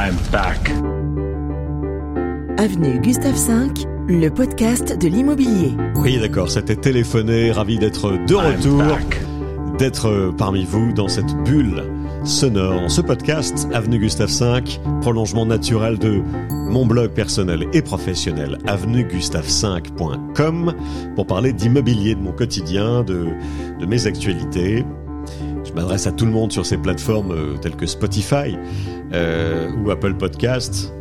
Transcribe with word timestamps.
I'm 0.00 0.14
back. 0.30 0.70
Avenue 2.56 3.00
Gustave 3.00 3.34
V, 3.34 3.84
le 4.06 4.28
podcast 4.28 4.96
de 4.96 5.08
l'immobilier. 5.08 5.72
Oui, 5.96 6.20
d'accord, 6.20 6.52
c'était 6.52 6.76
téléphoné, 6.76 7.50
ravi 7.50 7.80
d'être 7.80 8.12
de 8.12 8.34
I'm 8.34 8.54
retour, 8.54 8.78
back. 8.78 9.20
d'être 9.76 10.32
parmi 10.38 10.64
vous 10.64 10.92
dans 10.92 11.08
cette 11.08 11.34
bulle 11.42 11.82
sonore. 12.22 12.88
Ce 12.88 13.00
podcast, 13.00 13.66
Avenue 13.74 13.98
Gustave 13.98 14.30
V, 14.30 14.78
prolongement 15.00 15.46
naturel 15.46 15.98
de 15.98 16.22
mon 16.48 16.86
blog 16.86 17.10
personnel 17.10 17.66
et 17.72 17.82
professionnel, 17.82 18.58
avenuegustave5.com, 18.68 20.74
pour 21.16 21.26
parler 21.26 21.52
d'immobilier, 21.52 22.14
de 22.14 22.20
mon 22.20 22.30
quotidien, 22.30 23.02
de, 23.02 23.30
de 23.80 23.86
mes 23.86 24.06
actualités. 24.06 24.84
Je 25.64 25.72
m'adresse 25.72 26.06
à 26.06 26.12
tout 26.12 26.24
le 26.24 26.32
monde 26.32 26.52
sur 26.52 26.64
ces 26.66 26.76
plateformes 26.78 27.32
euh, 27.32 27.56
telles 27.60 27.76
que 27.76 27.86
Spotify 27.86 28.56
euh, 29.12 29.70
ou 29.84 29.90
Apple 29.90 30.14
Podcast, 30.14 30.92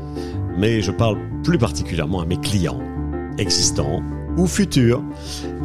mais 0.58 0.82
je 0.82 0.92
parle 0.92 1.18
plus 1.44 1.58
particulièrement 1.58 2.22
à 2.22 2.26
mes 2.26 2.38
clients 2.38 2.80
existants 3.38 4.02
ou 4.38 4.46
futurs, 4.46 5.02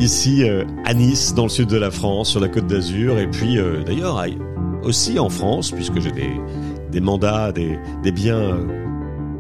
ici 0.00 0.44
euh, 0.48 0.64
à 0.84 0.94
Nice, 0.94 1.34
dans 1.34 1.42
le 1.44 1.48
sud 1.50 1.68
de 1.68 1.76
la 1.76 1.90
France, 1.90 2.30
sur 2.30 2.40
la 2.40 2.48
côte 2.48 2.66
d'Azur, 2.66 3.18
et 3.18 3.26
puis 3.26 3.58
euh, 3.58 3.82
d'ailleurs 3.84 4.18
aille- 4.18 4.38
aussi 4.82 5.18
en 5.18 5.28
France, 5.28 5.70
puisque 5.70 6.00
j'ai 6.00 6.10
des, 6.90 7.00
mandats, 7.00 7.52
des, 7.52 7.78
biens 8.12 8.38
euh, 8.38 8.66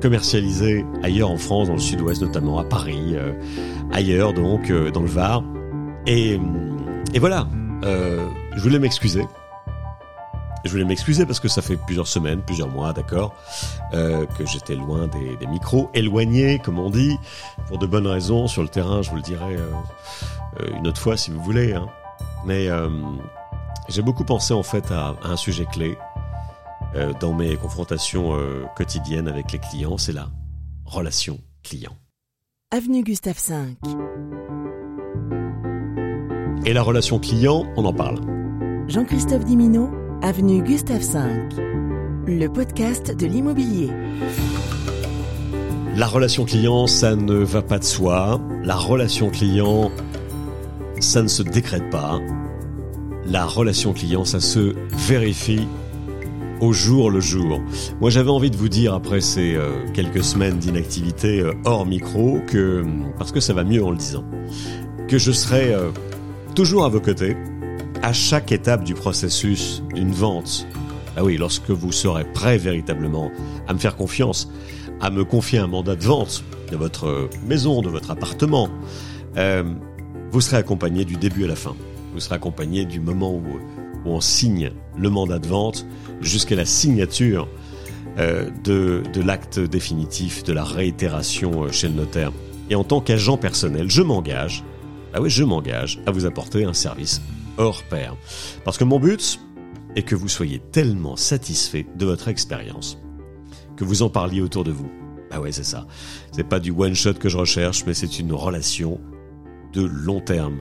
commercialisés 0.00 0.84
ailleurs 1.02 1.30
en 1.30 1.38
France, 1.38 1.68
dans 1.68 1.74
le 1.74 1.80
sud-ouest 1.80 2.20
notamment, 2.22 2.58
à 2.58 2.64
Paris, 2.64 3.14
euh, 3.14 3.32
ailleurs 3.90 4.34
donc, 4.34 4.70
euh, 4.70 4.90
dans 4.90 5.00
le 5.02 5.08
Var. 5.08 5.42
Et, 6.06 6.38
voilà, 7.18 7.46
euh, 7.84 8.18
je 8.54 8.60
voulais 8.60 8.78
m'excuser. 8.78 9.26
Je 10.64 10.70
voulais 10.70 10.84
m'excuser 10.84 11.26
parce 11.26 11.40
que 11.40 11.48
ça 11.48 11.60
fait 11.60 11.76
plusieurs 11.76 12.06
semaines, 12.06 12.40
plusieurs 12.42 12.68
mois, 12.68 12.92
d'accord, 12.92 13.34
euh, 13.94 14.26
que 14.26 14.46
j'étais 14.46 14.76
loin 14.76 15.08
des, 15.08 15.36
des 15.36 15.46
micros, 15.48 15.90
éloigné, 15.92 16.60
comme 16.60 16.78
on 16.78 16.88
dit, 16.88 17.18
pour 17.66 17.78
de 17.78 17.86
bonnes 17.86 18.06
raisons 18.06 18.46
sur 18.46 18.62
le 18.62 18.68
terrain. 18.68 19.02
Je 19.02 19.10
vous 19.10 19.16
le 19.16 19.22
dirai 19.22 19.56
euh, 19.56 19.66
euh, 20.60 20.76
une 20.76 20.86
autre 20.86 21.00
fois 21.00 21.16
si 21.16 21.32
vous 21.32 21.42
voulez. 21.42 21.74
Hein. 21.74 21.88
Mais 22.46 22.68
euh, 22.68 22.88
j'ai 23.88 24.02
beaucoup 24.02 24.24
pensé 24.24 24.54
en 24.54 24.62
fait 24.62 24.92
à, 24.92 25.16
à 25.22 25.28
un 25.30 25.36
sujet 25.36 25.66
clé 25.66 25.98
dans 27.20 27.32
mes 27.32 27.56
confrontations 27.56 28.38
quotidiennes 28.76 29.26
avec 29.26 29.50
les 29.50 29.58
clients, 29.58 29.96
c'est 29.96 30.12
la 30.12 30.28
relation 30.84 31.38
client. 31.62 31.96
Avenue 32.70 33.02
Gustave 33.02 33.38
V. 33.48 33.78
Et 36.66 36.74
la 36.74 36.82
relation 36.82 37.18
client, 37.18 37.64
on 37.76 37.86
en 37.86 37.94
parle. 37.94 38.41
Jean-Christophe 38.88 39.44
Dimino, 39.44 39.90
Avenue 40.22 40.62
Gustave 40.62 41.00
V. 41.00 41.18
Le 42.26 42.48
podcast 42.48 43.16
de 43.16 43.26
l'immobilier. 43.26 43.90
La 45.96 46.06
relation 46.06 46.44
client, 46.44 46.86
ça 46.86 47.14
ne 47.14 47.34
va 47.34 47.62
pas 47.62 47.78
de 47.78 47.84
soi. 47.84 48.40
La 48.64 48.74
relation 48.74 49.30
client, 49.30 49.90
ça 51.00 51.22
ne 51.22 51.28
se 51.28 51.42
décrète 51.42 51.90
pas. 51.90 52.20
La 53.24 53.46
relation 53.46 53.92
client, 53.92 54.24
ça 54.24 54.40
se 54.40 54.74
vérifie 55.08 55.68
au 56.60 56.72
jour 56.72 57.10
le 57.10 57.20
jour. 57.20 57.60
Moi, 58.00 58.10
j'avais 58.10 58.30
envie 58.30 58.50
de 58.50 58.56
vous 58.56 58.68
dire, 58.68 58.94
après 58.94 59.20
ces 59.20 59.54
euh, 59.54 59.70
quelques 59.94 60.24
semaines 60.24 60.58
d'inactivité 60.58 61.40
euh, 61.40 61.52
hors 61.64 61.86
micro, 61.86 62.40
que, 62.46 62.84
parce 63.16 63.32
que 63.32 63.40
ça 63.40 63.52
va 63.52 63.64
mieux 63.64 63.84
en 63.84 63.90
le 63.90 63.96
disant, 63.96 64.24
que 65.08 65.18
je 65.18 65.30
serai 65.30 65.72
euh, 65.72 65.90
toujours 66.54 66.84
à 66.84 66.88
vos 66.88 67.00
côtés, 67.00 67.36
à 68.02 68.12
chaque 68.12 68.50
étape 68.50 68.82
du 68.84 68.94
processus 68.94 69.82
d'une 69.94 70.10
vente. 70.10 70.66
Ah 71.16 71.22
oui, 71.22 71.36
lorsque 71.36 71.70
vous 71.70 71.92
serez 71.92 72.24
prêt 72.24 72.58
véritablement 72.58 73.30
à 73.68 73.74
me 73.74 73.78
faire 73.78 73.96
confiance, 73.96 74.50
à 75.00 75.10
me 75.10 75.24
confier 75.24 75.60
un 75.60 75.68
mandat 75.68 75.94
de 75.94 76.02
vente 76.02 76.42
de 76.70 76.76
votre 76.76 77.30
maison, 77.46 77.80
de 77.80 77.88
votre 77.88 78.10
appartement, 78.10 78.68
euh, 79.36 79.62
vous 80.32 80.40
serez 80.40 80.56
accompagné 80.56 81.04
du 81.04 81.16
début 81.16 81.44
à 81.44 81.48
la 81.48 81.56
fin. 81.56 81.76
Vous 82.12 82.20
serez 82.20 82.34
accompagné 82.34 82.84
du 82.84 82.98
moment 82.98 83.32
où, 83.32 83.42
où 84.04 84.10
on 84.10 84.20
signe 84.20 84.72
le 84.98 85.08
mandat 85.08 85.38
de 85.38 85.46
vente 85.46 85.86
jusqu'à 86.20 86.56
la 86.56 86.64
signature 86.64 87.48
euh, 88.18 88.50
de, 88.64 89.02
de 89.12 89.22
l'acte 89.22 89.60
définitif, 89.60 90.42
de 90.42 90.52
la 90.52 90.64
réitération 90.64 91.64
euh, 91.64 91.70
chez 91.70 91.88
le 91.88 91.94
notaire. 91.94 92.32
Et 92.68 92.74
en 92.74 92.84
tant 92.84 93.00
qu'agent 93.00 93.36
personnel, 93.36 93.90
je 93.90 94.02
m'engage, 94.02 94.64
ah 95.14 95.20
oui, 95.20 95.30
je 95.30 95.44
m'engage 95.44 96.00
à 96.06 96.10
vous 96.10 96.26
apporter 96.26 96.64
un 96.64 96.72
service 96.72 97.20
hors 97.58 97.82
pair. 97.84 98.16
Parce 98.64 98.78
que 98.78 98.84
mon 98.84 98.98
but 98.98 99.40
est 99.96 100.02
que 100.02 100.14
vous 100.14 100.28
soyez 100.28 100.58
tellement 100.58 101.16
satisfait 101.16 101.86
de 101.96 102.06
votre 102.06 102.28
expérience 102.28 102.98
que 103.76 103.84
vous 103.84 104.02
en 104.02 104.10
parliez 104.10 104.40
autour 104.40 104.64
de 104.64 104.72
vous. 104.72 104.90
Ah 105.30 105.40
ouais, 105.40 105.52
c'est 105.52 105.64
ça. 105.64 105.86
C'est 106.32 106.44
pas 106.44 106.60
du 106.60 106.70
one 106.70 106.94
shot 106.94 107.14
que 107.14 107.28
je 107.28 107.38
recherche, 107.38 107.84
mais 107.86 107.94
c'est 107.94 108.18
une 108.18 108.32
relation 108.32 109.00
de 109.72 109.82
long 109.82 110.20
terme. 110.20 110.58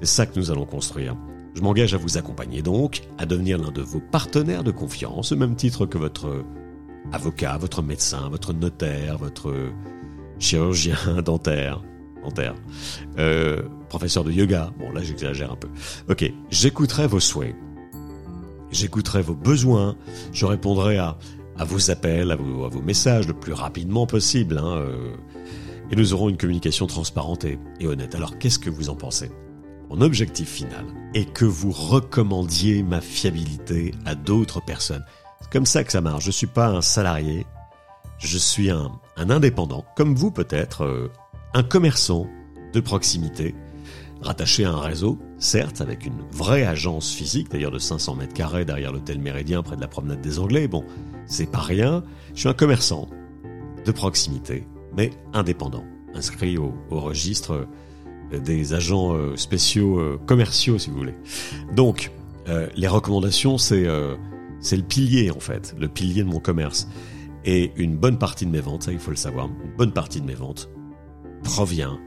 C'est 0.00 0.06
ça 0.06 0.26
que 0.26 0.38
nous 0.38 0.50
allons 0.50 0.66
construire. 0.66 1.16
Je 1.54 1.62
m'engage 1.62 1.94
à 1.94 1.98
vous 1.98 2.18
accompagner 2.18 2.62
donc, 2.62 3.02
à 3.16 3.26
devenir 3.26 3.58
l'un 3.58 3.70
de 3.70 3.82
vos 3.82 4.00
partenaires 4.00 4.64
de 4.64 4.70
confiance, 4.70 5.32
au 5.32 5.36
même 5.36 5.56
titre 5.56 5.86
que 5.86 5.98
votre 5.98 6.44
avocat, 7.12 7.56
votre 7.58 7.82
médecin, 7.82 8.28
votre 8.28 8.52
notaire, 8.52 9.18
votre 9.18 9.54
chirurgien 10.38 10.96
dentaire, 11.24 11.82
euh, 13.18 13.62
professeur 13.88 14.24
de 14.24 14.32
yoga. 14.32 14.70
Bon, 14.78 14.92
là, 14.92 15.02
j'exagère 15.02 15.52
un 15.52 15.56
peu. 15.56 15.68
Ok, 16.08 16.30
j'écouterai 16.50 17.06
vos 17.06 17.20
souhaits. 17.20 17.54
J'écouterai 18.70 19.22
vos 19.22 19.34
besoins. 19.34 19.96
Je 20.32 20.46
répondrai 20.46 20.98
à, 20.98 21.16
à 21.58 21.64
vos 21.64 21.90
appels, 21.90 22.30
à 22.30 22.36
vos, 22.36 22.82
messages 22.82 23.26
le 23.26 23.34
plus 23.34 23.52
rapidement 23.52 24.06
possible. 24.06 24.58
Hein, 24.58 24.76
euh, 24.78 25.16
et 25.90 25.96
nous 25.96 26.12
aurons 26.12 26.28
une 26.28 26.36
communication 26.36 26.86
transparente 26.86 27.44
et, 27.44 27.58
honnête. 27.86 28.14
Alors, 28.14 28.38
qu'est-ce 28.38 28.58
que 28.58 28.70
vous 28.70 28.90
en 28.90 28.94
pensez? 28.94 29.30
Mon 29.88 30.02
objectif 30.02 30.48
final 30.48 30.84
est 31.14 31.32
que 31.32 31.46
vous 31.46 31.72
recommandiez 31.72 32.82
ma 32.82 33.00
fiabilité 33.00 33.94
à 34.04 34.14
d'autres 34.14 34.62
personnes. 34.62 35.04
C'est 35.40 35.50
comme 35.50 35.64
ça 35.64 35.82
que 35.82 35.92
ça 35.92 36.02
marche. 36.02 36.24
Je 36.24 36.30
suis 36.30 36.46
pas 36.46 36.68
un 36.68 36.82
salarié. 36.82 37.46
Je 38.18 38.36
suis 38.36 38.70
un, 38.70 38.92
un 39.16 39.30
indépendant, 39.30 39.86
comme 39.96 40.14
vous 40.14 40.30
peut-être, 40.30 40.84
euh, 40.84 41.10
un 41.54 41.62
commerçant 41.62 42.26
de 42.72 42.80
proximité, 42.80 43.54
rattaché 44.20 44.64
à 44.64 44.72
un 44.72 44.80
réseau, 44.80 45.18
certes, 45.38 45.80
avec 45.80 46.04
une 46.04 46.20
vraie 46.30 46.64
agence 46.64 47.12
physique, 47.12 47.50
d'ailleurs 47.50 47.70
de 47.70 47.78
500 47.78 48.16
mètres 48.16 48.34
carrés 48.34 48.64
derrière 48.64 48.92
l'hôtel 48.92 49.18
Méridien, 49.18 49.62
près 49.62 49.76
de 49.76 49.80
la 49.80 49.88
promenade 49.88 50.20
des 50.20 50.38
Anglais. 50.38 50.68
Bon, 50.68 50.84
c'est 51.26 51.50
pas 51.50 51.60
rien. 51.60 52.02
Je 52.34 52.40
suis 52.40 52.48
un 52.48 52.54
commerçant 52.54 53.08
de 53.84 53.92
proximité, 53.92 54.66
mais 54.96 55.10
indépendant, 55.32 55.84
inscrit 56.14 56.58
au, 56.58 56.74
registre 56.90 57.66
euh, 58.32 58.38
des 58.40 58.74
agents 58.74 59.14
euh, 59.14 59.36
spéciaux 59.36 59.98
euh, 59.98 60.20
commerciaux, 60.26 60.78
si 60.78 60.90
vous 60.90 60.98
voulez. 60.98 61.14
Donc, 61.74 62.12
les 62.76 62.88
recommandations, 62.88 63.58
c'est 63.58 63.86
c'est 64.60 64.78
le 64.78 64.82
pilier 64.82 65.30
en 65.30 65.38
fait, 65.38 65.76
le 65.78 65.86
pilier 65.86 66.22
de 66.22 66.28
mon 66.28 66.40
commerce. 66.40 66.88
Et 67.44 67.72
une 67.76 67.94
bonne 67.94 68.16
partie 68.16 68.46
de 68.46 68.50
mes 68.50 68.62
ventes, 68.62 68.84
ça 68.84 68.92
il 68.92 68.98
faut 68.98 69.10
le 69.10 69.18
savoir, 69.18 69.48
une 69.48 69.76
bonne 69.76 69.92
partie 69.92 70.22
de 70.22 70.26
mes 70.26 70.32
ventes 70.32 70.70
provient 71.48 71.98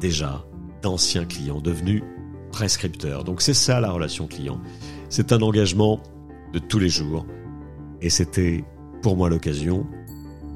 déjà 0.00 0.44
d'anciens 0.82 1.24
clients 1.24 1.60
devenus 1.60 2.04
prescripteurs. 2.52 3.24
Donc 3.24 3.42
c'est 3.42 3.54
ça 3.54 3.80
la 3.80 3.90
relation 3.90 4.28
client. 4.28 4.60
C'est 5.08 5.32
un 5.32 5.42
engagement 5.42 6.00
de 6.52 6.60
tous 6.60 6.78
les 6.78 6.88
jours. 6.88 7.26
Et 8.00 8.10
c'était 8.10 8.64
pour 9.02 9.16
moi 9.16 9.28
l'occasion 9.28 9.84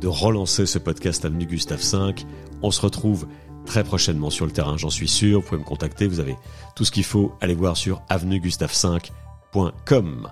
de 0.01 0.09
relancer 0.09 0.67
ce 0.67 0.79
podcast 0.79 1.25
Avenue 1.25 1.47
Gustave 1.47 1.81
V. 1.81 2.15
On 2.63 2.71
se 2.71 2.81
retrouve 2.81 3.27
très 3.65 3.83
prochainement 3.83 4.31
sur 4.31 4.47
le 4.47 4.53
terrain, 4.53 4.77
j'en 4.77 4.91
suis 4.91 5.09
sûr. 5.09 5.41
Vous 5.41 5.47
pouvez 5.47 5.61
me 5.61 5.65
contacter, 5.65 6.07
vous 6.07 6.21
avez 6.21 6.37
tout 6.77 6.85
ce 6.85 6.93
qu'il 6.93 7.05
faut. 7.05 7.33
Allez 7.41 7.55
voir 7.55 7.77
sur 7.77 8.03
avenuegustave5.com. 8.09 10.29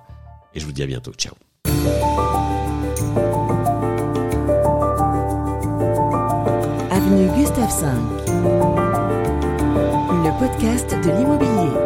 Et 0.55 0.61
je 0.61 0.67
vous 0.67 0.73
dis 0.73 0.83
à 0.83 0.87
bientôt. 0.87 1.13
Ciao. 1.13 1.35
Avenue 7.25 7.43
Gustave 7.43 7.71
V. 7.71 7.87
Le 10.25 10.39
podcast 10.39 10.91
de 10.91 11.11
l'immobilier. 11.17 11.84